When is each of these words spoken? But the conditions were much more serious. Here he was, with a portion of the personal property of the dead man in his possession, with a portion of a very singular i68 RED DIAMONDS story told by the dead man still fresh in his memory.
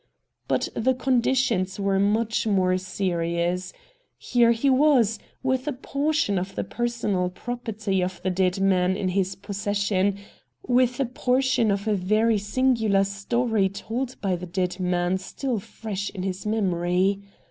But 0.47 0.67
the 0.75 0.95
conditions 0.95 1.79
were 1.79 1.99
much 1.99 2.47
more 2.47 2.75
serious. 2.79 3.71
Here 4.17 4.51
he 4.51 4.67
was, 4.67 5.19
with 5.43 5.67
a 5.67 5.73
portion 5.73 6.39
of 6.39 6.55
the 6.55 6.63
personal 6.63 7.29
property 7.29 8.01
of 8.01 8.19
the 8.23 8.31
dead 8.31 8.59
man 8.59 8.97
in 8.97 9.09
his 9.09 9.35
possession, 9.35 10.17
with 10.67 10.99
a 10.99 11.05
portion 11.05 11.69
of 11.69 11.87
a 11.87 11.93
very 11.93 12.39
singular 12.39 13.01
i68 13.01 13.03
RED 13.03 13.03
DIAMONDS 13.03 13.15
story 13.15 13.69
told 13.69 14.15
by 14.21 14.35
the 14.35 14.47
dead 14.47 14.79
man 14.79 15.19
still 15.19 15.59
fresh 15.59 16.09
in 16.09 16.23
his 16.23 16.47
memory. 16.47 17.21